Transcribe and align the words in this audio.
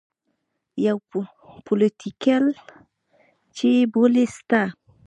يو 0.85 0.97
پوليټيکل 1.65 2.45
چې 3.55 3.67
يې 3.75 3.83
بولي 3.93 4.25
سته. 4.35 4.61